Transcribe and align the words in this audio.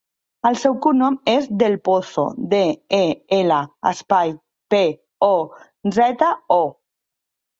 El 0.49 0.55
seu 0.59 0.75
cognom 0.83 1.17
és 1.33 1.43
Del 1.63 1.75
Pozo: 1.89 2.23
de, 2.53 2.61
e, 3.01 3.03
ela, 3.37 3.59
espai, 3.91 4.33
pe, 4.75 4.81
o, 5.31 5.33
zeta, 5.99 6.33
o. 6.59 6.61